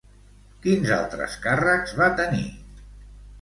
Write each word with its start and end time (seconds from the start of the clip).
Quins 0.63 0.93
altres 0.95 1.35
càrrecs 1.43 1.93
va 2.01 2.09
tenir? 2.23 2.43